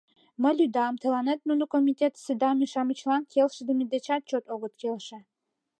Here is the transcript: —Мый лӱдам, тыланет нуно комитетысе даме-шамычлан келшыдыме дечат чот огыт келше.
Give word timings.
—Мый 0.41 0.53
лӱдам, 0.59 0.93
тыланет 1.01 1.39
нуно 1.49 1.63
комитетысе 1.73 2.33
даме-шамычлан 2.41 3.23
келшыдыме 3.31 3.85
дечат 3.93 4.21
чот 4.29 4.45
огыт 4.53 4.73
келше. 4.81 5.17